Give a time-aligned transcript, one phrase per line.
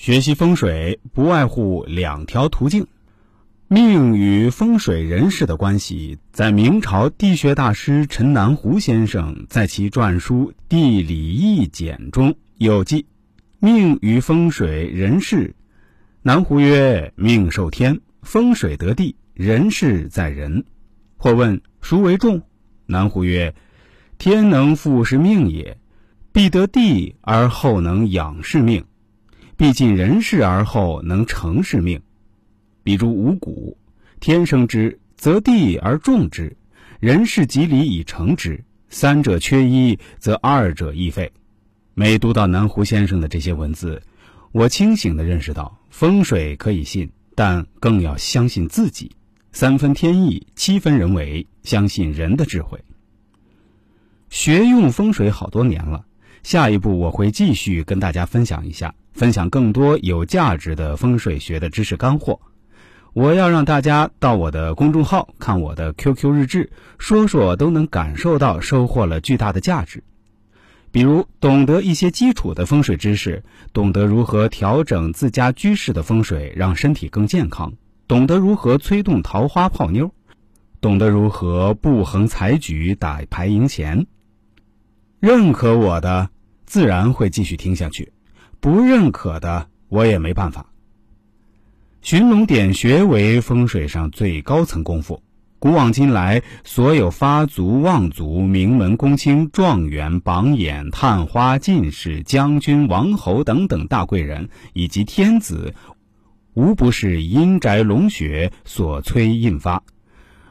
[0.00, 2.86] 学习风水不外乎两条途径，
[3.68, 13.04] 命与风水人事的关系，在明朝地学大师陈南湖先生在其篆书《地理易简》中有记
[13.60, 15.54] ：“命与风水人事。”
[16.24, 20.64] 南湖曰：“命受天，风水得地，人事在人。”
[21.18, 22.40] 或问：“孰为重？”
[22.88, 23.54] 南湖曰
[24.16, 25.76] ：“天能复是命也，
[26.32, 28.82] 必得地而后能养是命。”
[29.60, 32.00] 必尽人事而后能成是命，
[32.82, 33.76] 比如五谷，
[34.18, 36.56] 天生之，则地而种之；
[36.98, 41.30] 人事及理以成之，三者缺一，则二者亦废。
[41.92, 44.00] 每读到南湖先生的这些文字，
[44.52, 49.10] 我清醒地认识到，风水可以信，但更要相信自己。
[49.52, 52.82] 三分天意，七分人为，相信人的智慧。
[54.30, 56.06] 学用风水好多年了，
[56.42, 58.94] 下一步我会继续跟大家分享一下。
[59.20, 62.40] 分享更多有价值的风水学的知识干货。
[63.12, 70.02] 我要让大家到我的公众号看我的 QQ 日志，说说都能感受到收获了巨大的价值。
[70.90, 77.72] 比如懂得一些基础的风水知识，懂得如何调整自家居室的风水，让身体更健康；
[78.08, 80.06] 懂得如何催动桃花泡妞；
[80.80, 84.06] 懂得如何不横财局打牌赢钱。
[85.20, 86.30] 认可我的，
[86.64, 88.14] 自然会继续听下去。
[88.60, 90.66] 不认可的，我也没办法。
[92.02, 95.22] 寻龙点穴为风水上最高层功夫。
[95.58, 105.74] 古往今来，所有发族、望族、名门公卿、状元、榜眼、探花、进士、将军、王侯等等大贵人，以及天子，
[106.54, 109.82] 无不是阴宅龙穴所催印发，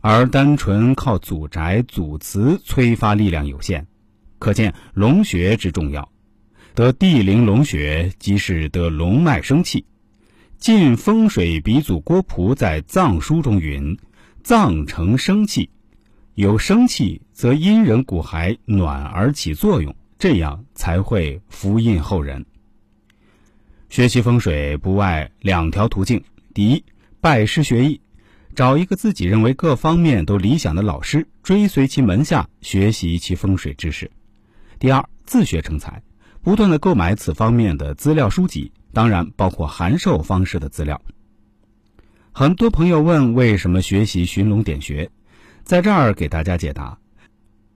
[0.00, 3.86] 而单纯靠祖宅、祖祠催发力量有限，
[4.40, 6.08] 可见龙穴之重要。
[6.76, 9.86] 得地灵龙穴，即是得龙脉生气。
[10.58, 13.96] 晋风水鼻祖郭璞在藏书中云
[14.44, 15.70] ：“藏成生气，
[16.34, 22.44] 有生气则阴人骨骸暖而起作用，这样才会福印后人。”
[23.88, 26.22] 学习风水不外两条途径：
[26.52, 26.84] 第一，
[27.22, 27.98] 拜师学艺，
[28.54, 34.06] 找一个自己认为各方面都理想的老师，追随其门下学习其风水知识；
[34.78, 36.02] 第二，自学成才。
[36.46, 41.02] 不断的购买此方面的资料书籍，当然包括函授方式的资料。
[42.30, 45.10] 很多朋友问为什么学习寻龙点穴，
[45.64, 46.98] 在这儿给大家解答：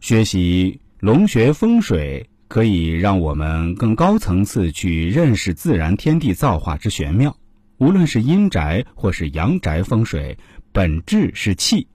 [0.00, 7.36] 学习龙穴风水可以让我们更高层次去认识自然天地造化之玄妙。
[7.76, 10.38] 无论是阴宅或是阳宅风水，
[10.72, 11.86] 本质是气。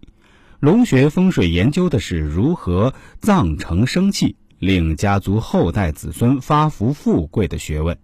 [0.60, 4.36] 龙穴风水研究的是如何藏成生气。
[4.60, 7.98] 令家族后代子孙发福富贵的学问，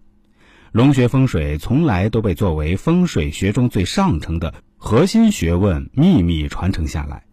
[0.72, 7.24] 龙穴风水从来都被作为风水学中最上乘的核心学问，秘密传承下来，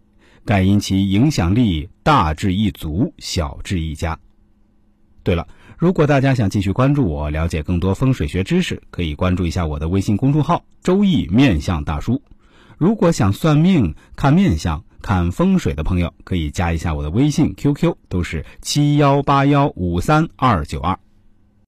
[0.44, 4.18] 盖因其影响力大至一族，小至一家。
[5.22, 5.48] 对了，
[5.78, 12.20] 如果大家想继续关注我，了解更多风水学知识，可以关注一下我的微信公众号“周易面相大叔”。
[12.76, 14.84] 如果想算命、看面相。
[15.04, 20.98] 看风水的朋友可以加一下我的微信 QQ，都是七幺八幺五三二九二。